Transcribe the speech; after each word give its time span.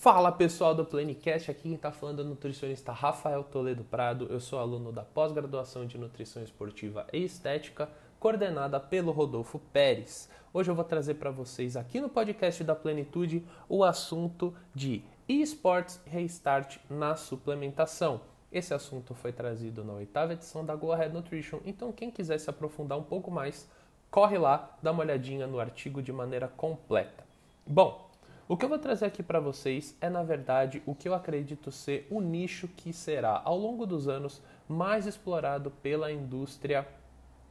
Fala 0.00 0.32
pessoal 0.32 0.74
do 0.74 0.82
Planecast, 0.82 1.50
aqui 1.50 1.64
quem 1.64 1.74
está 1.74 1.92
falando 1.92 2.22
é 2.22 2.24
o 2.24 2.28
nutricionista 2.28 2.90
Rafael 2.90 3.44
Toledo 3.44 3.84
Prado. 3.84 4.28
Eu 4.30 4.40
sou 4.40 4.58
aluno 4.58 4.90
da 4.90 5.02
pós-graduação 5.02 5.84
de 5.84 5.98
Nutrição 5.98 6.42
Esportiva 6.42 7.06
e 7.12 7.22
Estética, 7.22 7.86
coordenada 8.18 8.80
pelo 8.80 9.12
Rodolfo 9.12 9.58
Pérez. 9.58 10.30
Hoje 10.54 10.70
eu 10.70 10.74
vou 10.74 10.84
trazer 10.86 11.16
para 11.16 11.30
vocês 11.30 11.76
aqui 11.76 12.00
no 12.00 12.08
podcast 12.08 12.64
da 12.64 12.74
Plenitude 12.74 13.44
o 13.68 13.84
assunto 13.84 14.54
de 14.74 15.04
esportes 15.28 16.00
restart 16.06 16.78
na 16.88 17.14
suplementação. 17.14 18.22
Esse 18.50 18.72
assunto 18.72 19.14
foi 19.14 19.32
trazido 19.32 19.84
na 19.84 19.92
oitava 19.92 20.32
edição 20.32 20.64
da 20.64 20.74
Go 20.74 20.92
Ahead 20.92 21.12
Nutrition, 21.12 21.60
então 21.62 21.92
quem 21.92 22.10
quiser 22.10 22.38
se 22.38 22.48
aprofundar 22.48 22.96
um 22.96 23.02
pouco 23.02 23.30
mais, 23.30 23.68
corre 24.10 24.38
lá, 24.38 24.78
dá 24.82 24.92
uma 24.92 25.02
olhadinha 25.02 25.46
no 25.46 25.60
artigo 25.60 26.00
de 26.00 26.10
maneira 26.10 26.48
completa. 26.48 27.22
Bom, 27.66 28.09
o 28.50 28.56
que 28.56 28.64
eu 28.64 28.68
vou 28.68 28.80
trazer 28.80 29.04
aqui 29.04 29.22
para 29.22 29.38
vocês 29.38 29.96
é, 30.00 30.10
na 30.10 30.24
verdade, 30.24 30.82
o 30.84 30.92
que 30.92 31.08
eu 31.08 31.14
acredito 31.14 31.70
ser 31.70 32.04
o 32.10 32.20
nicho 32.20 32.66
que 32.66 32.92
será, 32.92 33.40
ao 33.44 33.56
longo 33.56 33.86
dos 33.86 34.08
anos, 34.08 34.42
mais 34.68 35.06
explorado 35.06 35.70
pela 35.70 36.10
indústria 36.10 36.84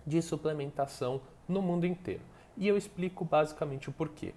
de 0.06 0.22
suplementação 0.22 1.22
no 1.48 1.62
mundo 1.62 1.86
inteiro. 1.86 2.20
E 2.58 2.68
eu 2.68 2.76
explico 2.76 3.23
basicamente 3.23 3.88
o 3.88 3.94
porquê. 3.94 4.34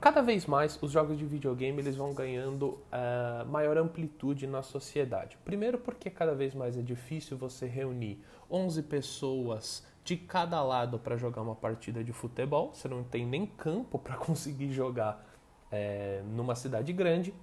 Cada 0.00 0.22
vez 0.22 0.44
mais 0.44 0.76
os 0.82 0.90
jogos 0.90 1.16
de 1.16 1.24
videogame 1.24 1.80
eles 1.80 1.94
vão 1.94 2.12
ganhando 2.12 2.70
uh, 2.70 3.46
maior 3.48 3.78
amplitude 3.78 4.44
na 4.44 4.64
sociedade. 4.64 5.38
Primeiro 5.44 5.78
porque 5.78 6.10
cada 6.10 6.34
vez 6.34 6.52
mais 6.52 6.76
é 6.76 6.82
difícil 6.82 7.38
você 7.38 7.64
reunir 7.64 8.20
11 8.50 8.82
pessoas 8.82 9.86
de 10.02 10.16
cada 10.16 10.60
lado 10.64 10.98
para 10.98 11.16
jogar 11.16 11.42
uma 11.42 11.54
partida 11.54 12.02
de 12.02 12.12
futebol. 12.12 12.74
Você 12.74 12.88
não 12.88 13.04
tem 13.04 13.24
nem 13.24 13.46
campo 13.46 14.00
para 14.00 14.16
conseguir 14.18 14.72
jogar 14.72 15.35
é, 15.70 16.22
numa 16.26 16.54
cidade 16.54 16.92
grande 16.92 17.34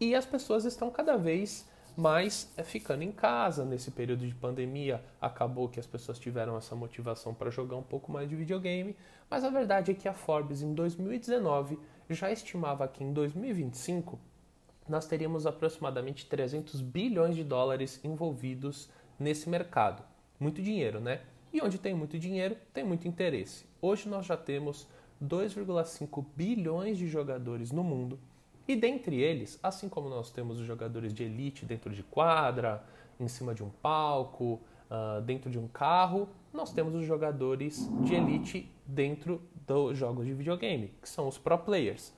e 0.00 0.14
as 0.14 0.26
pessoas 0.26 0.64
estão 0.64 0.90
cada 0.90 1.16
vez 1.16 1.68
mais 1.96 2.52
é, 2.56 2.62
ficando 2.62 3.02
em 3.02 3.12
casa 3.12 3.64
nesse 3.64 3.90
período 3.90 4.26
de 4.26 4.34
pandemia. 4.34 5.02
Acabou 5.20 5.68
que 5.68 5.78
as 5.78 5.86
pessoas 5.86 6.18
tiveram 6.18 6.56
essa 6.56 6.74
motivação 6.74 7.34
para 7.34 7.50
jogar 7.50 7.76
um 7.76 7.82
pouco 7.82 8.10
mais 8.10 8.28
de 8.28 8.34
videogame, 8.34 8.96
mas 9.30 9.44
a 9.44 9.50
verdade 9.50 9.90
é 9.90 9.94
que 9.94 10.08
a 10.08 10.14
Forbes 10.14 10.62
em 10.62 10.74
2019 10.74 11.78
já 12.08 12.30
estimava 12.30 12.88
que 12.88 13.04
em 13.04 13.12
2025 13.12 14.18
nós 14.88 15.06
teríamos 15.06 15.46
aproximadamente 15.46 16.26
300 16.26 16.80
bilhões 16.80 17.36
de 17.36 17.44
dólares 17.44 18.00
envolvidos 18.02 18.90
nesse 19.18 19.48
mercado. 19.48 20.02
Muito 20.40 20.60
dinheiro, 20.60 21.00
né? 21.00 21.20
E 21.52 21.62
onde 21.62 21.78
tem 21.78 21.94
muito 21.94 22.18
dinheiro, 22.18 22.56
tem 22.72 22.82
muito 22.82 23.06
interesse. 23.06 23.64
Hoje 23.80 24.08
nós 24.08 24.26
já 24.26 24.36
temos 24.36 24.88
2,5 25.22 26.24
bilhões 26.34 26.98
de 26.98 27.06
jogadores 27.06 27.70
no 27.70 27.84
mundo, 27.84 28.18
e 28.66 28.76
dentre 28.76 29.20
eles, 29.20 29.58
assim 29.62 29.88
como 29.88 30.08
nós 30.08 30.30
temos 30.30 30.60
os 30.60 30.66
jogadores 30.66 31.12
de 31.12 31.24
elite 31.24 31.64
dentro 31.64 31.92
de 31.92 32.02
quadra, 32.02 32.84
em 33.18 33.28
cima 33.28 33.54
de 33.54 33.62
um 33.62 33.70
palco, 33.70 34.60
uh, 34.90 35.20
dentro 35.22 35.50
de 35.50 35.58
um 35.58 35.66
carro, 35.68 36.28
nós 36.52 36.72
temos 36.72 36.94
os 36.94 37.04
jogadores 37.04 37.88
de 38.04 38.14
elite 38.14 38.70
dentro 38.86 39.42
dos 39.66 39.96
jogos 39.96 40.26
de 40.26 40.34
videogame, 40.34 40.92
que 41.00 41.08
são 41.08 41.28
os 41.28 41.38
pro 41.38 41.58
players. 41.58 42.12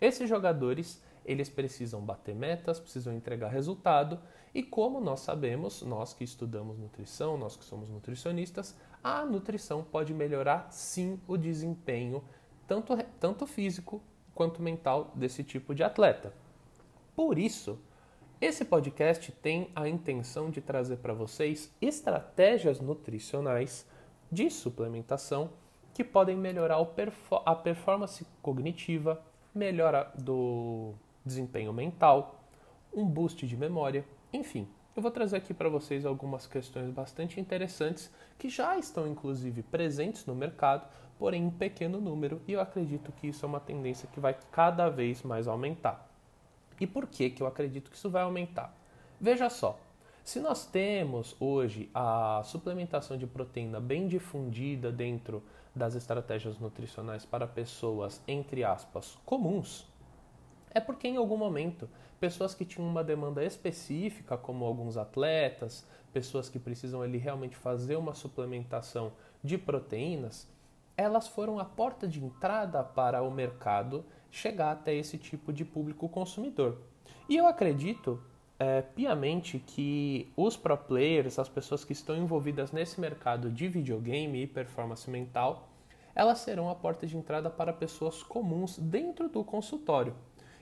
Esses 0.00 0.28
jogadores, 0.28 1.02
eles 1.24 1.48
precisam 1.48 2.00
bater 2.00 2.34
metas, 2.34 2.78
precisam 2.78 3.12
entregar 3.12 3.48
resultado, 3.48 4.18
e 4.54 4.62
como 4.62 5.00
nós 5.00 5.20
sabemos, 5.20 5.82
nós 5.82 6.14
que 6.14 6.24
estudamos 6.24 6.78
nutrição, 6.78 7.36
nós 7.36 7.56
que 7.56 7.64
somos 7.64 7.88
nutricionistas, 7.88 8.74
a 9.02 9.24
nutrição 9.24 9.82
pode 9.82 10.14
melhorar 10.14 10.68
sim 10.70 11.20
o 11.26 11.36
desempenho 11.36 12.22
tanto, 12.68 12.96
tanto 13.18 13.46
físico 13.46 14.00
quanto 14.34 14.62
mental 14.62 15.10
desse 15.14 15.42
tipo 15.42 15.74
de 15.74 15.82
atleta. 15.82 16.32
Por 17.16 17.38
isso, 17.38 17.80
esse 18.40 18.64
podcast 18.64 19.32
tem 19.32 19.68
a 19.74 19.88
intenção 19.88 20.50
de 20.50 20.60
trazer 20.60 20.98
para 20.98 21.12
vocês 21.12 21.74
estratégias 21.80 22.78
nutricionais 22.78 23.84
de 24.30 24.48
suplementação 24.50 25.50
que 25.92 26.04
podem 26.04 26.36
melhorar 26.36 26.78
a 27.44 27.54
performance 27.56 28.24
cognitiva, 28.40 29.20
melhora 29.52 30.12
do 30.16 30.94
desempenho 31.24 31.72
mental, 31.72 32.44
um 32.94 33.04
boost 33.04 33.44
de 33.44 33.56
memória, 33.56 34.04
enfim. 34.32 34.68
Eu 34.94 35.02
vou 35.02 35.10
trazer 35.10 35.36
aqui 35.36 35.54
para 35.54 35.68
vocês 35.68 36.04
algumas 36.04 36.46
questões 36.46 36.90
bastante 36.90 37.40
interessantes 37.40 38.12
que 38.38 38.48
já 38.48 38.76
estão 38.78 39.06
inclusive 39.08 39.62
presentes 39.62 40.26
no 40.26 40.34
mercado, 40.34 40.88
porém 41.18 41.44
em 41.44 41.50
pequeno 41.50 42.00
número, 42.00 42.40
e 42.46 42.52
eu 42.52 42.60
acredito 42.60 43.12
que 43.12 43.28
isso 43.28 43.44
é 43.44 43.48
uma 43.48 43.60
tendência 43.60 44.08
que 44.12 44.20
vai 44.20 44.36
cada 44.52 44.88
vez 44.88 45.22
mais 45.22 45.48
aumentar. 45.48 46.08
E 46.80 46.86
por 46.86 47.06
que, 47.06 47.30
que 47.30 47.42
eu 47.42 47.46
acredito 47.46 47.90
que 47.90 47.96
isso 47.96 48.08
vai 48.08 48.22
aumentar? 48.22 48.74
Veja 49.20 49.50
só, 49.50 49.78
se 50.22 50.40
nós 50.40 50.66
temos 50.66 51.34
hoje 51.40 51.90
a 51.92 52.42
suplementação 52.44 53.16
de 53.16 53.26
proteína 53.26 53.80
bem 53.80 54.06
difundida 54.06 54.92
dentro 54.92 55.42
das 55.74 55.94
estratégias 55.94 56.58
nutricionais 56.58 57.24
para 57.24 57.46
pessoas, 57.46 58.22
entre 58.28 58.62
aspas, 58.62 59.18
comuns, 59.24 59.86
é 60.70 60.80
porque 60.80 61.08
em 61.08 61.16
algum 61.16 61.36
momento 61.36 61.88
pessoas 62.20 62.54
que 62.54 62.64
tinham 62.64 62.88
uma 62.88 63.02
demanda 63.02 63.44
específica, 63.44 64.36
como 64.36 64.64
alguns 64.64 64.96
atletas, 64.96 65.86
pessoas 66.12 66.48
que 66.48 66.58
precisam 66.58 67.00
ali 67.00 67.18
realmente 67.18 67.56
fazer 67.56 67.96
uma 67.96 68.14
suplementação 68.14 69.12
de 69.42 69.56
proteínas, 69.56 70.48
elas 70.98 71.28
foram 71.28 71.60
a 71.60 71.64
porta 71.64 72.08
de 72.08 72.22
entrada 72.22 72.82
para 72.82 73.22
o 73.22 73.30
mercado 73.30 74.04
chegar 74.32 74.72
até 74.72 74.92
esse 74.92 75.16
tipo 75.16 75.52
de 75.52 75.64
público 75.64 76.08
consumidor. 76.08 76.78
E 77.28 77.36
eu 77.36 77.46
acredito 77.46 78.20
é, 78.58 78.82
piamente 78.82 79.60
que 79.60 80.32
os 80.36 80.56
pro 80.56 80.76
players, 80.76 81.38
as 81.38 81.48
pessoas 81.48 81.84
que 81.84 81.92
estão 81.92 82.16
envolvidas 82.16 82.72
nesse 82.72 83.00
mercado 83.00 83.48
de 83.48 83.68
videogame 83.68 84.42
e 84.42 84.46
performance 84.48 85.08
mental, 85.08 85.68
elas 86.16 86.40
serão 86.40 86.68
a 86.68 86.74
porta 86.74 87.06
de 87.06 87.16
entrada 87.16 87.48
para 87.48 87.72
pessoas 87.72 88.24
comuns 88.24 88.76
dentro 88.76 89.28
do 89.28 89.44
consultório. 89.44 90.16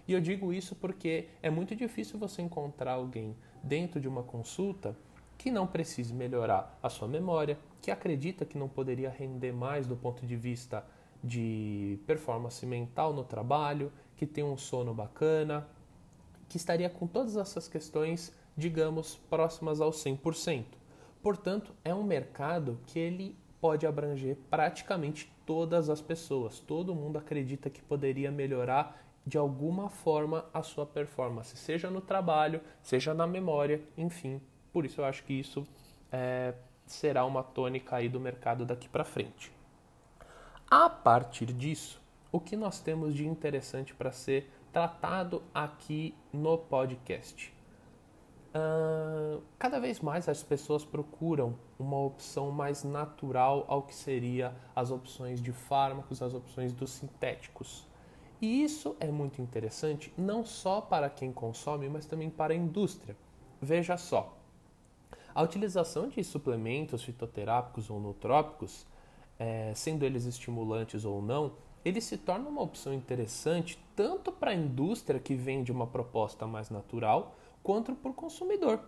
E 0.07 0.13
eu 0.13 0.21
digo 0.21 0.53
isso 0.53 0.77
porque 0.77 1.29
é 1.43 1.49
muito 1.49 1.75
difícil 1.75 2.19
você 2.19 2.43
encontrar 2.43 2.93
alguém 2.93 3.35
dentro 3.63 3.99
de 3.99 4.07
uma 4.07 4.23
consulta 4.23 4.95
que 5.37 5.51
não 5.51 5.67
precise 5.67 6.15
melhorar 6.15 6.79
a 6.83 6.89
sua 6.89 7.07
memória, 7.09 7.59
que 7.81 7.91
acredita 7.91 8.45
que 8.45 8.59
não 8.59 8.69
poderia 8.69 9.11
render 9.11 9.53
mais 9.53 9.87
do 9.87 9.97
ponto 9.97 10.27
de 10.27 10.37
vista 10.37 10.85
de 11.23 11.99
performance 12.07 12.65
mental 12.65 13.13
no 13.13 13.25
trabalho, 13.25 13.93
que 14.17 14.27
tem 14.27 14.45
um 14.45 14.57
sono 14.57 14.95
bacana, 14.95 15.67
que 16.49 16.57
estaria 16.57 16.89
com 16.89 17.07
todas 17.07 17.37
essas 17.37 17.69
questões, 17.69 18.33
digamos, 18.57 19.17
próximas 19.29 19.81
ao 19.81 19.91
100%. 19.91 20.65
Portanto, 21.23 21.75
é 21.85 21.95
um 21.95 22.05
mercado 22.05 22.79
que 22.87 22.99
ele 22.99 23.37
pode 23.61 23.87
abranger 23.87 24.37
praticamente 24.49 25.33
todas 25.45 25.91
as 25.91 26.01
pessoas. 26.01 26.61
Todo 26.61 26.95
mundo 26.95 27.19
acredita 27.19 27.69
que 27.69 27.83
poderia 27.83 28.31
melhorar 28.31 29.03
de 29.27 29.37
alguma 29.37 29.89
forma 29.89 30.45
a 30.55 30.63
sua 30.63 30.87
performance, 30.87 31.57
seja 31.57 31.91
no 31.91 32.01
trabalho, 32.01 32.61
seja 32.81 33.13
na 33.13 33.27
memória, 33.27 33.83
enfim, 33.99 34.41
por 34.77 34.85
isso 34.85 35.01
eu 35.01 35.07
acho 35.07 35.25
que 35.25 35.33
isso 35.33 35.67
é, 36.13 36.53
será 36.85 37.25
uma 37.25 37.43
tônica 37.43 37.97
aí 37.97 38.11
do 38.11 38.21
mercado 38.21 38.67
daqui 38.67 38.87
para 38.87 39.05
frente. 39.05 39.51
A 40.71 40.91
partir 40.91 41.47
disso, 41.47 41.99
o 42.31 42.39
que 42.39 42.55
nós 42.57 42.79
temos 42.79 43.15
de 43.15 43.27
interessante 43.27 43.95
para 43.95 44.13
ser 44.13 44.53
tratado 44.71 45.43
aqui 45.55 46.15
no 46.31 46.59
podcast? 46.59 47.55
Uh, 48.55 49.41
cada 49.59 49.81
vez 49.81 50.01
mais 50.01 50.29
as 50.29 50.43
pessoas 50.43 50.85
procuram 50.85 51.55
uma 51.79 51.97
opção 51.97 52.51
mais 52.51 52.85
natural 52.85 53.65
ao 53.69 53.81
que 53.81 53.95
seria 53.95 54.55
as 54.75 54.91
opções 54.91 55.41
de 55.41 55.53
fármacos, 55.53 56.21
as 56.21 56.35
opções 56.35 56.75
dos 56.75 56.91
sintéticos. 56.91 57.89
E 58.43 58.63
isso 58.63 58.95
é 59.01 59.07
muito 59.07 59.41
interessante 59.41 60.13
não 60.19 60.45
só 60.45 60.83
para 60.83 61.09
quem 61.09 61.33
consome, 61.33 61.89
mas 61.89 62.05
também 62.05 62.29
para 62.29 62.53
a 62.53 62.57
indústria. 62.57 63.17
Veja 63.59 63.97
só, 63.97 64.36
a 65.37 65.43
utilização 65.43 66.09
de 66.09 66.25
suplementos 66.25 67.03
fitoterápicos 67.03 67.91
ou 67.91 68.01
nootrópicos, 68.01 68.87
é, 69.39 69.71
sendo 69.75 70.03
eles 70.03 70.25
estimulantes 70.25 71.05
ou 71.05 71.21
não, 71.21 71.53
ele 71.85 72.01
se 72.01 72.17
torna 72.17 72.49
uma 72.49 72.63
opção 72.63 72.95
interessante 72.95 73.79
tanto 73.95 74.33
para 74.33 74.53
a 74.53 74.55
indústria 74.55 75.21
que 75.21 75.35
vende 75.35 75.71
uma 75.71 75.87
proposta 75.87 76.47
mais 76.47 76.71
natural, 76.71 77.37
quanto 77.63 77.95
para 77.95 78.11
o 78.11 78.15
consumidor. 78.15 78.81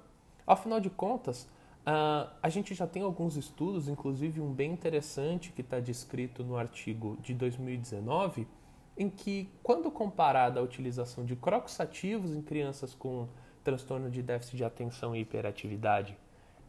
Afinal 0.47 0.81
de 0.81 0.89
contas, 0.89 1.43
uh, 1.87 2.33
a 2.43 2.49
gente 2.49 2.75
já 2.75 2.87
tem 2.87 3.03
alguns 3.03 3.37
estudos, 3.37 3.87
inclusive 3.87 4.41
um 4.41 4.51
bem 4.51 4.73
interessante 4.73 5.53
que 5.53 5.61
está 5.61 5.79
descrito 5.79 6.43
no 6.43 6.57
artigo 6.57 7.19
de 7.21 7.35
2019, 7.35 8.49
em 8.97 9.11
que, 9.11 9.51
quando 9.63 9.91
comparada 9.91 10.61
a 10.61 10.63
utilização 10.63 11.27
de 11.27 11.37
crocosativos 11.37 12.33
em 12.33 12.41
crianças 12.41 12.95
com 12.95 13.29
transtorno 13.63 14.11
de 14.11 14.23
déficit 14.23 14.57
de 14.57 14.65
atenção 14.65 15.15
e 15.15 15.21
hiperatividade 15.21 16.17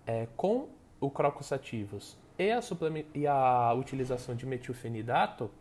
é, 0.09 0.27
com 0.35 0.69
o 0.99 1.09
crocossativos 1.09 2.17
e 2.37 2.51
a, 2.51 2.59
e 3.13 3.27
a 3.27 3.73
utilização 3.73 4.35
de 4.35 4.45
metilfenidato, 4.45 5.51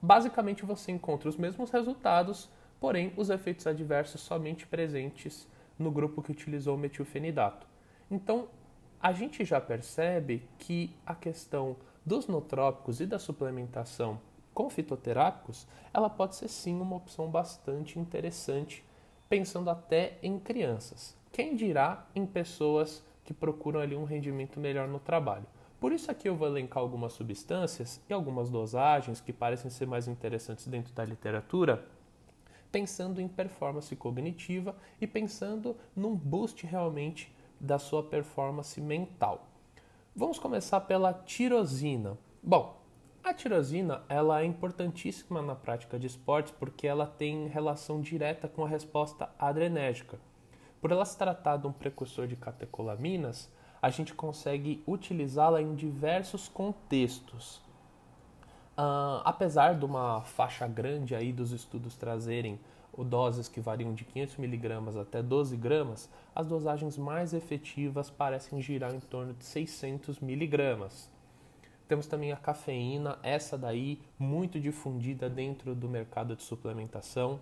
basicamente 0.00 0.64
você 0.64 0.92
encontra 0.92 1.28
os 1.28 1.36
mesmos 1.36 1.70
resultados 1.70 2.48
porém 2.80 3.12
os 3.16 3.30
efeitos 3.30 3.66
adversos 3.66 4.20
somente 4.20 4.66
presentes 4.66 5.46
no 5.78 5.90
grupo 5.90 6.22
que 6.22 6.30
utilizou 6.30 6.76
o 6.76 6.78
metilfenidato. 6.78 7.66
Então, 8.10 8.48
a 9.00 9.12
gente 9.12 9.44
já 9.44 9.60
percebe 9.60 10.48
que 10.58 10.94
a 11.04 11.14
questão 11.14 11.76
dos 12.04 12.26
nootrópicos 12.26 13.00
e 13.00 13.06
da 13.06 13.18
suplementação 13.18 14.20
com 14.54 14.68
fitoterápicos, 14.68 15.68
ela 15.92 16.10
pode 16.10 16.34
ser 16.34 16.48
sim 16.48 16.80
uma 16.80 16.96
opção 16.96 17.28
bastante 17.30 17.98
interessante, 17.98 18.84
pensando 19.28 19.70
até 19.70 20.18
em 20.22 20.38
crianças. 20.38 21.16
Quem 21.30 21.54
dirá 21.54 22.06
em 22.14 22.26
pessoas 22.26 23.04
que 23.28 23.34
procuram 23.34 23.78
ali 23.78 23.94
um 23.94 24.04
rendimento 24.04 24.58
melhor 24.58 24.88
no 24.88 24.98
trabalho. 24.98 25.44
Por 25.78 25.92
isso 25.92 26.10
aqui 26.10 26.26
eu 26.26 26.34
vou 26.34 26.48
elencar 26.48 26.82
algumas 26.82 27.12
substâncias 27.12 28.00
e 28.08 28.12
algumas 28.14 28.48
dosagens 28.48 29.20
que 29.20 29.34
parecem 29.34 29.70
ser 29.70 29.86
mais 29.86 30.08
interessantes 30.08 30.66
dentro 30.66 30.94
da 30.94 31.04
literatura, 31.04 31.84
pensando 32.72 33.20
em 33.20 33.28
performance 33.28 33.94
cognitiva 33.94 34.74
e 34.98 35.06
pensando 35.06 35.76
num 35.94 36.16
boost 36.16 36.64
realmente 36.64 37.30
da 37.60 37.78
sua 37.78 38.02
performance 38.02 38.80
mental. 38.80 39.46
Vamos 40.16 40.38
começar 40.38 40.80
pela 40.80 41.12
tirosina. 41.12 42.16
Bom, 42.42 42.80
a 43.22 43.34
tirosina 43.34 44.04
ela 44.08 44.40
é 44.40 44.46
importantíssima 44.46 45.42
na 45.42 45.54
prática 45.54 45.98
de 45.98 46.06
esportes 46.06 46.54
porque 46.58 46.86
ela 46.86 47.06
tem 47.06 47.46
relação 47.46 48.00
direta 48.00 48.48
com 48.48 48.64
a 48.64 48.68
resposta 48.68 49.28
adrenérgica. 49.38 50.18
Por 50.80 50.92
ela 50.92 51.04
se 51.04 51.16
tratar 51.16 51.56
de 51.56 51.66
um 51.66 51.72
precursor 51.72 52.26
de 52.26 52.36
catecolaminas, 52.36 53.50
a 53.80 53.90
gente 53.90 54.14
consegue 54.14 54.82
utilizá-la 54.86 55.62
em 55.62 55.74
diversos 55.74 56.48
contextos. 56.48 57.56
Uh, 58.76 59.22
apesar 59.24 59.74
de 59.74 59.84
uma 59.84 60.22
faixa 60.22 60.66
grande 60.68 61.14
aí 61.14 61.32
dos 61.32 61.50
estudos 61.50 61.96
trazerem 61.96 62.60
doses 63.04 63.48
que 63.48 63.60
variam 63.60 63.94
de 63.94 64.04
500mg 64.04 65.00
até 65.00 65.22
12 65.22 65.56
gramas, 65.56 66.08
as 66.34 66.46
dosagens 66.46 66.96
mais 66.96 67.32
efetivas 67.32 68.10
parecem 68.10 68.60
girar 68.60 68.94
em 68.94 69.00
torno 69.00 69.34
de 69.34 69.44
600mg. 69.44 71.08
Temos 71.86 72.06
também 72.06 72.32
a 72.32 72.36
cafeína, 72.36 73.18
essa 73.22 73.56
daí 73.56 74.00
muito 74.18 74.60
difundida 74.60 75.28
dentro 75.30 75.74
do 75.74 75.88
mercado 75.88 76.36
de 76.36 76.42
suplementação, 76.42 77.40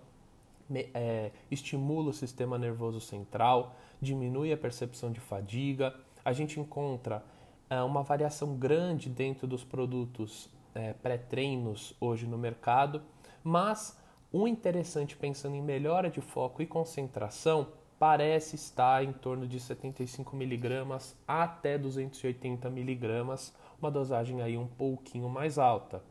é, 0.73 1.31
estimula 1.51 2.11
o 2.11 2.13
sistema 2.13 2.59
nervoso 2.59 3.01
central, 3.01 3.77
diminui 4.01 4.53
a 4.53 4.57
percepção 4.57 5.13
de 5.13 5.21
fadiga. 5.21 5.95
A 6.25 6.33
gente 6.33 6.59
encontra 6.59 7.25
é, 7.71 7.81
uma 7.83 8.03
variação 8.03 8.57
grande 8.57 9.09
dentro 9.09 9.47
dos 9.47 9.65
produtos 9.65 10.49
é, 10.75 10.93
pré-treinos 10.93 11.95
hoje 12.01 12.27
no 12.27 12.37
mercado, 12.37 13.03
mas 13.43 13.99
o 14.33 14.47
interessante 14.47 15.17
pensando 15.17 15.57
em 15.57 15.63
melhora 15.63 16.11
de 16.11 16.21
foco 16.21 16.61
e 16.61 16.67
concentração 16.67 17.69
parece 17.99 18.57
estar 18.57 19.03
em 19.03 19.13
torno 19.13 19.47
de 19.47 19.59
75 19.59 20.37
mg 20.37 21.15
até 21.27 21.79
280 21.79 22.69
mg, 22.69 23.53
uma 23.81 23.91
dosagem 23.91 24.43
aí 24.43 24.59
um 24.59 24.67
pouquinho 24.67 25.29
mais 25.29 25.59
alta. 25.59 26.03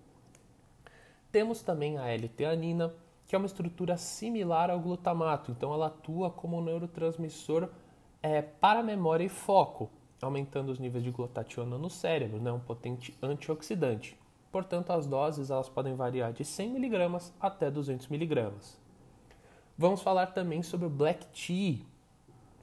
Temos 1.31 1.61
também 1.61 1.97
a 1.97 2.07
L-teanina, 2.07 2.93
que 3.27 3.35
é 3.35 3.37
uma 3.37 3.45
estrutura 3.45 3.97
similar 3.97 4.69
ao 4.69 4.79
glutamato, 4.79 5.51
então 5.51 5.73
ela 5.73 5.87
atua 5.87 6.29
como 6.29 6.57
um 6.57 6.63
neurotransmissor 6.63 7.69
é, 8.21 8.41
para 8.41 8.83
memória 8.83 9.23
e 9.23 9.29
foco, 9.29 9.89
aumentando 10.21 10.71
os 10.71 10.79
níveis 10.79 11.03
de 11.03 11.11
glutationa 11.11 11.77
no 11.77 11.89
cérebro, 11.89 12.41
né, 12.41 12.51
um 12.51 12.59
potente 12.59 13.17
antioxidante. 13.21 14.17
Portanto, 14.51 14.91
as 14.91 15.05
doses 15.05 15.49
elas 15.49 15.67
podem 15.67 15.95
variar 15.95 16.31
de 16.31 16.45
100 16.45 16.75
mg 16.77 17.31
até 17.39 17.69
200 17.69 18.09
mg. 18.09 18.53
Vamos 19.77 20.01
falar 20.01 20.27
também 20.27 20.63
sobre 20.63 20.87
o 20.87 20.89
black 20.89 21.25
tea, 21.27 21.85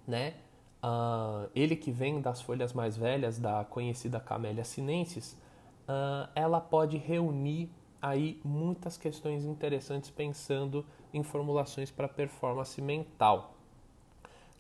né? 0.06 0.35
Uh, 0.82 1.49
ele 1.55 1.76
que 1.76 1.93
vem 1.93 2.20
das 2.20 2.41
folhas 2.41 2.73
mais 2.73 2.97
velhas 2.97 3.38
da 3.38 3.64
conhecida 3.64 4.19
Camellia 4.19 4.64
sinensis, 4.64 5.38
uh, 5.82 6.29
ela 6.35 6.61
pode 6.61 6.97
reunir 6.97 7.70
aí 8.02 8.40
muitas 8.44 8.96
questões 8.96 9.44
interessantes 9.44 10.10
pensando 10.10 10.84
em 11.14 11.22
formulações 11.22 11.90
para 11.90 12.08
performance 12.08 12.82
mental. 12.82 13.54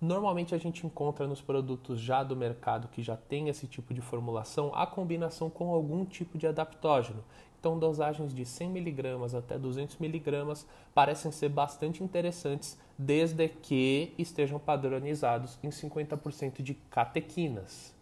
Normalmente 0.00 0.54
a 0.54 0.58
gente 0.58 0.86
encontra 0.86 1.26
nos 1.26 1.40
produtos 1.40 2.00
já 2.00 2.22
do 2.22 2.34
mercado 2.34 2.88
que 2.88 3.02
já 3.02 3.16
tem 3.16 3.48
esse 3.48 3.66
tipo 3.66 3.92
de 3.92 4.00
formulação 4.00 4.72
a 4.74 4.86
combinação 4.86 5.50
com 5.50 5.72
algum 5.72 6.04
tipo 6.04 6.38
de 6.38 6.46
adaptógeno. 6.46 7.22
Então, 7.60 7.78
dosagens 7.78 8.34
de 8.34 8.42
100mg 8.42 9.38
até 9.38 9.56
200mg 9.56 10.64
parecem 10.92 11.30
ser 11.30 11.48
bastante 11.48 12.02
interessantes, 12.02 12.76
desde 12.98 13.48
que 13.48 14.12
estejam 14.18 14.58
padronizados 14.58 15.56
em 15.62 15.68
50% 15.68 16.60
de 16.60 16.74
catequinas. 16.74 17.94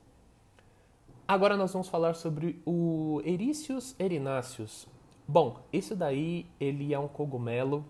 Agora 1.28 1.58
nós 1.58 1.74
vamos 1.74 1.88
falar 1.88 2.14
sobre 2.14 2.62
o 2.64 3.20
Ericius 3.22 3.94
erinaceus. 3.98 4.88
Bom, 5.32 5.60
esse 5.72 5.94
daí 5.94 6.44
ele 6.58 6.92
é 6.92 6.98
um 6.98 7.06
cogumelo 7.06 7.84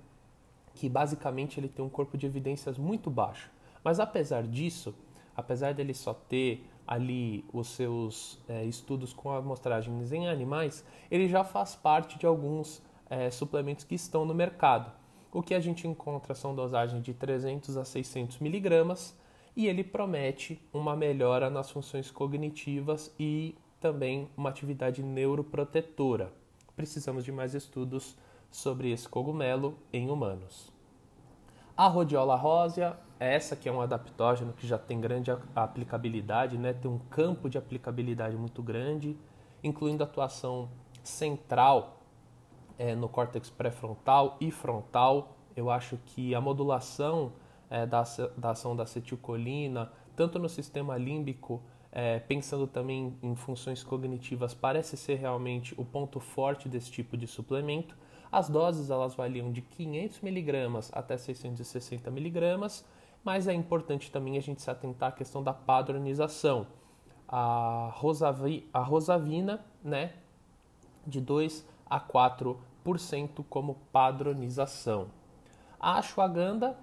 que 0.74 0.90
basicamente 0.90 1.58
ele 1.58 1.70
tem 1.70 1.82
um 1.82 1.88
corpo 1.88 2.18
de 2.18 2.26
evidências 2.26 2.76
muito 2.76 3.08
baixo. 3.10 3.50
Mas 3.82 3.98
apesar 3.98 4.42
disso, 4.42 4.94
apesar 5.34 5.72
dele 5.72 5.94
só 5.94 6.12
ter 6.12 6.68
ali 6.86 7.42
os 7.50 7.68
seus 7.68 8.38
é, 8.46 8.66
estudos 8.66 9.14
com 9.14 9.32
amostragens 9.32 10.12
em 10.12 10.28
animais, 10.28 10.84
ele 11.10 11.30
já 11.30 11.42
faz 11.42 11.74
parte 11.74 12.18
de 12.18 12.26
alguns 12.26 12.82
é, 13.08 13.30
suplementos 13.30 13.86
que 13.86 13.94
estão 13.94 14.26
no 14.26 14.34
mercado. 14.34 14.92
O 15.32 15.42
que 15.42 15.54
a 15.54 15.60
gente 15.60 15.88
encontra 15.88 16.34
são 16.34 16.54
dosagens 16.54 17.02
de 17.02 17.14
300 17.14 17.78
a 17.78 17.86
600 17.86 18.38
miligramas 18.40 19.18
e 19.56 19.66
ele 19.66 19.82
promete 19.82 20.60
uma 20.74 20.94
melhora 20.94 21.48
nas 21.48 21.70
funções 21.70 22.10
cognitivas 22.10 23.10
e 23.18 23.56
também 23.80 24.28
uma 24.36 24.50
atividade 24.50 25.02
neuroprotetora. 25.02 26.38
Precisamos 26.80 27.26
de 27.26 27.30
mais 27.30 27.54
estudos 27.54 28.16
sobre 28.50 28.90
esse 28.90 29.06
cogumelo 29.06 29.76
em 29.92 30.08
humanos. 30.08 30.72
A 31.76 31.86
rhodiola 31.86 32.34
rósea, 32.34 32.96
essa 33.18 33.54
que 33.54 33.68
é 33.68 33.72
um 33.72 33.82
adaptógeno 33.82 34.54
que 34.54 34.66
já 34.66 34.78
tem 34.78 34.98
grande 34.98 35.30
aplicabilidade, 35.54 36.56
né? 36.56 36.72
tem 36.72 36.90
um 36.90 36.98
campo 37.10 37.50
de 37.50 37.58
aplicabilidade 37.58 38.34
muito 38.34 38.62
grande, 38.62 39.14
incluindo 39.62 40.02
atuação 40.02 40.70
central 41.04 42.00
é, 42.78 42.94
no 42.94 43.10
córtex 43.10 43.50
pré-frontal 43.50 44.38
e 44.40 44.50
frontal. 44.50 45.36
Eu 45.54 45.68
acho 45.70 45.98
que 46.06 46.34
a 46.34 46.40
modulação 46.40 47.34
é, 47.68 47.84
da, 47.84 48.04
da 48.38 48.52
ação 48.52 48.74
da 48.74 48.84
acetilcolina, 48.84 49.92
tanto 50.16 50.38
no 50.38 50.48
sistema 50.48 50.96
límbico, 50.96 51.60
é, 51.92 52.20
pensando 52.20 52.66
também 52.66 53.16
em 53.22 53.34
funções 53.34 53.82
cognitivas, 53.82 54.54
parece 54.54 54.96
ser 54.96 55.16
realmente 55.16 55.74
o 55.78 55.84
ponto 55.84 56.20
forte 56.20 56.68
desse 56.68 56.90
tipo 56.90 57.16
de 57.16 57.26
suplemento. 57.26 57.96
As 58.30 58.48
doses 58.48 58.90
elas 58.90 59.14
variam 59.14 59.50
de 59.50 59.60
500 59.60 60.22
mg 60.22 60.90
até 60.92 61.16
660 61.16 62.08
mg, 62.08 62.84
mas 63.24 63.48
é 63.48 63.52
importante 63.52 64.10
também 64.10 64.38
a 64.38 64.40
gente 64.40 64.62
se 64.62 64.70
atentar 64.70 65.08
à 65.08 65.12
questão 65.12 65.42
da 65.42 65.52
padronização. 65.52 66.66
A, 67.28 67.90
rosavi, 67.94 68.68
a 68.72 68.80
rosavina, 68.80 69.64
né, 69.82 70.14
de 71.06 71.20
2 71.20 71.66
a 71.88 72.00
4% 72.00 72.56
como 73.48 73.76
padronização. 73.92 75.08
A 75.78 75.98
ashwagandha, 75.98 76.76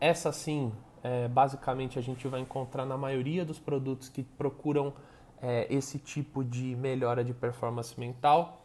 essa 0.00 0.32
sim, 0.32 0.72
é, 1.04 1.28
basicamente 1.28 1.98
a 1.98 2.02
gente 2.02 2.26
vai 2.26 2.40
encontrar 2.40 2.84
na 2.84 2.96
maioria 2.96 3.44
dos 3.44 3.60
produtos 3.60 4.08
que 4.08 4.24
procuram 4.24 4.92
é, 5.40 5.72
esse 5.72 5.98
tipo 5.98 6.42
de 6.42 6.74
melhora 6.74 7.22
de 7.22 7.32
performance 7.32 7.98
mental 8.00 8.64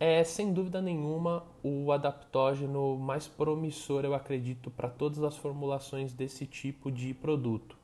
é 0.00 0.22
sem 0.22 0.52
dúvida 0.52 0.80
nenhuma 0.80 1.44
o 1.62 1.90
adaptógeno 1.90 2.96
mais 2.96 3.26
promissor, 3.26 4.04
eu 4.04 4.14
acredito, 4.14 4.70
para 4.70 4.88
todas 4.88 5.22
as 5.24 5.36
formulações 5.36 6.12
desse 6.14 6.46
tipo 6.46 6.90
de 6.90 7.12
produto. 7.12 7.76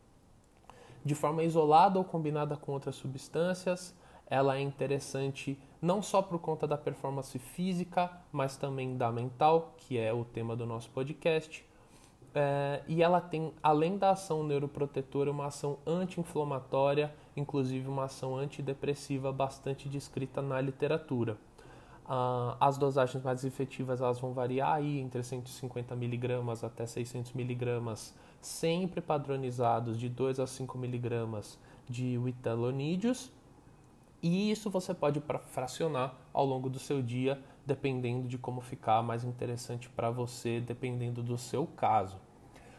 De 1.05 1.15
forma 1.15 1.43
isolada 1.43 1.99
ou 1.99 2.05
combinada 2.05 2.57
com 2.57 2.73
outras 2.73 2.95
substâncias, 2.95 3.95
ela 4.27 4.57
é 4.57 4.61
interessante 4.61 5.59
não 5.83 6.01
só 6.01 6.23
por 6.23 6.39
conta 6.39 6.67
da 6.67 6.79
performance 6.79 7.39
física, 7.39 8.11
mas 8.33 8.57
também 8.57 8.97
da 8.97 9.11
mental, 9.13 9.75
que 9.77 9.99
é 9.99 10.13
o 10.13 10.25
tema 10.25 10.57
do 10.57 10.65
nosso 10.65 10.89
podcast. 10.91 11.67
É, 12.35 12.83
e 12.89 13.03
ela 13.03 13.21
tem, 13.21 13.53
além 13.63 13.97
da 13.97 14.11
ação 14.11 14.43
neuroprotetora, 14.43 15.31
uma 15.31 15.47
ação 15.47 15.79
anti-inflamatória, 15.87 17.15
inclusive 17.37 17.87
uma 17.89 18.05
ação 18.05 18.37
antidepressiva 18.37 19.33
bastante 19.33 19.89
descrita 19.89 20.43
na 20.43 20.61
literatura. 20.61 21.39
Uh, 22.05 22.55
as 22.61 22.77
dosagens 22.77 23.25
mais 23.25 23.45
efetivas 23.45 24.03
elas 24.03 24.21
vão 24.21 24.35
variar 24.35 24.75
aí 24.75 25.01
entre 25.01 25.23
150 25.23 25.95
mg 25.95 26.35
até 26.63 26.85
600 26.85 27.35
mg, 27.35 27.95
sempre 28.43 29.01
padronizados 29.01 29.99
de 29.99 30.11
2 30.11 30.39
a 30.39 30.47
5 30.47 30.77
mg 30.77 31.41
de 31.89 32.19
witelonídeos. 32.19 33.33
E 34.27 34.51
isso 34.51 34.71
você 34.71 34.95
pode 34.95 35.23
fracionar 35.51 36.15
ao 36.33 36.47
longo 36.47 36.71
do 36.71 36.79
seu 36.79 37.03
dia 37.03 37.39
dependendo 37.67 38.27
de 38.27 38.39
como 38.39 38.63
ficar 38.63 39.03
mais 39.03 39.23
interessante 39.23 39.87
para 39.91 40.11
você, 40.11 40.63
dependendo 40.63 41.23
do 41.23 41.37
seu 41.37 41.67
caso. 41.67 42.19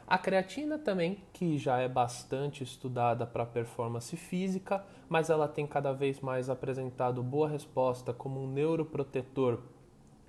A 0.07 0.17
creatina 0.17 0.79
também, 0.79 1.23
que 1.31 1.59
já 1.59 1.77
é 1.77 1.87
bastante 1.87 2.63
estudada 2.63 3.27
para 3.27 3.45
performance 3.45 4.17
física, 4.17 4.83
mas 5.07 5.29
ela 5.29 5.47
tem 5.47 5.67
cada 5.67 5.93
vez 5.93 6.19
mais 6.19 6.49
apresentado 6.49 7.21
boa 7.21 7.47
resposta 7.47 8.11
como 8.11 8.43
um 8.43 8.51
neuroprotetor 8.51 9.59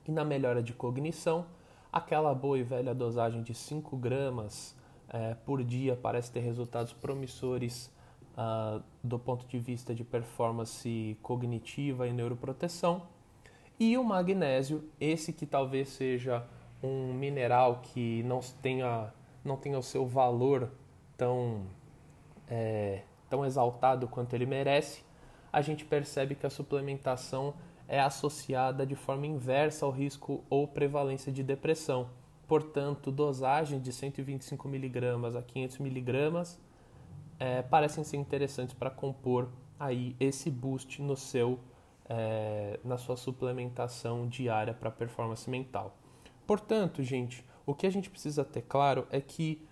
e 0.06 0.12
na 0.12 0.22
melhora 0.22 0.62
de 0.62 0.74
cognição. 0.74 1.46
Aquela 1.90 2.34
boa 2.34 2.58
e 2.58 2.62
velha 2.62 2.94
dosagem 2.94 3.42
de 3.42 3.54
5 3.54 3.96
gramas 3.96 4.76
é, 5.08 5.32
por 5.32 5.64
dia 5.64 5.96
parece 5.96 6.30
ter 6.30 6.40
resultados 6.40 6.92
promissores 6.92 7.90
uh, 8.36 8.82
do 9.02 9.18
ponto 9.18 9.46
de 9.46 9.58
vista 9.58 9.94
de 9.94 10.04
performance 10.04 11.16
cognitiva 11.22 12.06
e 12.06 12.12
neuroproteção. 12.12 13.02
E 13.78 13.96
o 13.98 14.04
magnésio, 14.04 14.88
esse 15.00 15.32
que 15.32 15.46
talvez 15.46 15.88
seja 15.88 16.46
um 16.82 17.12
mineral 17.12 17.80
que 17.82 18.22
não 18.22 18.40
tenha 18.62 19.12
não 19.46 19.56
tenha 19.56 19.78
o 19.78 19.82
seu 19.82 20.04
valor 20.04 20.70
tão, 21.16 21.62
é, 22.48 23.02
tão 23.30 23.46
exaltado 23.46 24.08
quanto 24.08 24.34
ele 24.34 24.44
merece, 24.44 25.04
a 25.52 25.62
gente 25.62 25.84
percebe 25.84 26.34
que 26.34 26.44
a 26.44 26.50
suplementação 26.50 27.54
é 27.88 28.00
associada 28.00 28.84
de 28.84 28.96
forma 28.96 29.26
inversa 29.26 29.86
ao 29.86 29.92
risco 29.92 30.44
ou 30.50 30.66
prevalência 30.66 31.30
de 31.30 31.42
depressão. 31.42 32.10
Portanto, 32.48 33.10
dosagem 33.10 33.80
de 33.80 33.92
125 33.92 34.68
mg 34.68 35.38
a 35.38 35.42
500 35.42 35.80
mg 35.80 36.58
é, 37.38 37.62
parecem 37.62 38.04
ser 38.04 38.16
interessantes 38.16 38.74
para 38.74 38.90
compor 38.90 39.48
aí 39.78 40.16
esse 40.18 40.50
boost 40.50 41.02
no 41.02 41.16
seu, 41.16 41.60
é, 42.08 42.80
na 42.84 42.96
sua 42.96 43.16
suplementação 43.16 44.26
diária 44.26 44.72
para 44.72 44.90
performance 44.90 45.48
mental. 45.48 45.96
Portanto, 46.46 47.02
gente, 47.02 47.44
o 47.64 47.74
que 47.74 47.86
a 47.86 47.90
gente 47.90 48.08
precisa 48.08 48.44
ter 48.44 48.62
claro 48.62 49.06
é 49.10 49.20
que 49.20 49.66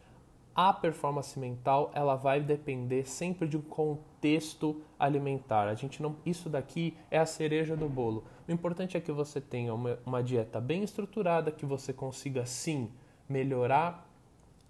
a 0.54 0.72
performance 0.72 1.36
mental 1.38 1.90
ela 1.94 2.14
vai 2.14 2.40
depender 2.40 3.04
sempre 3.08 3.48
de 3.48 3.56
um 3.56 3.62
contexto 3.62 4.80
alimentar. 4.98 5.66
A 5.66 5.74
gente 5.74 6.00
não, 6.00 6.16
isso 6.24 6.48
daqui 6.48 6.96
é 7.10 7.18
a 7.18 7.26
cereja 7.26 7.76
do 7.76 7.88
bolo. 7.88 8.24
O 8.46 8.52
importante 8.52 8.96
é 8.96 9.00
que 9.00 9.10
você 9.10 9.40
tenha 9.40 9.74
uma, 9.74 9.98
uma 10.06 10.22
dieta 10.22 10.60
bem 10.60 10.84
estruturada, 10.84 11.50
que 11.50 11.66
você 11.66 11.92
consiga 11.92 12.46
sim 12.46 12.88
melhorar 13.28 14.08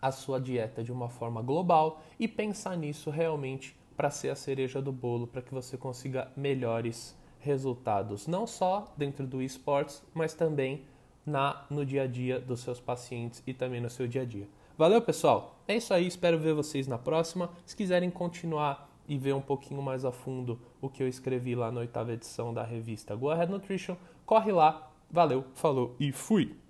a 0.05 0.13
sua 0.13 0.39
dieta 0.39 0.85
de 0.85 0.93
uma 0.93 1.09
forma 1.09 1.41
global 1.41 2.03
e 2.21 2.29
pensar 2.29 2.77
nisso 2.77 3.09
realmente 3.09 3.75
para 3.97 4.11
ser 4.11 4.29
a 4.29 4.37
cereja 4.37 4.83
do 4.83 4.93
bolo, 4.93 5.27
para 5.27 5.41
que 5.41 5.55
você 5.55 5.79
consiga 5.79 6.31
melhores 6.37 7.17
resultados, 7.41 8.27
não 8.27 8.47
só 8.47 8.93
dentro 8.99 9.27
do 9.27 9.41
esportes, 9.41 10.03
mas 10.13 10.35
também 10.35 10.83
na 11.25 11.65
no 11.71 11.87
dia 11.87 12.03
a 12.03 12.07
dia 12.07 12.39
dos 12.39 12.61
seus 12.61 12.79
pacientes 12.79 13.43
e 13.47 13.55
também 13.55 13.81
no 13.81 13.89
seu 13.89 14.07
dia 14.07 14.23
a 14.23 14.25
dia. 14.27 14.47
Valeu, 14.77 15.01
pessoal? 15.01 15.59
É 15.67 15.75
isso 15.75 15.95
aí, 15.95 16.07
espero 16.07 16.39
ver 16.39 16.53
vocês 16.53 16.87
na 16.87 16.99
próxima. 16.99 17.49
Se 17.65 17.75
quiserem 17.75 18.11
continuar 18.11 18.91
e 19.09 19.17
ver 19.17 19.35
um 19.35 19.41
pouquinho 19.41 19.81
mais 19.81 20.05
a 20.05 20.13
fundo 20.13 20.61
o 20.83 20.89
que 20.91 21.03
eu 21.03 21.09
escrevi 21.09 21.55
lá 21.55 21.73
na 21.73 21.81
oitava 21.81 22.13
edição 22.13 22.53
da 22.53 22.63
revista 22.63 23.17
Go 23.17 23.31
Ahead 23.31 23.51
Nutrition, 23.51 23.97
corre 24.27 24.53
lá. 24.53 24.91
Valeu, 25.11 25.47
falou 25.55 25.97
e 25.99 26.13
fui! 26.13 26.64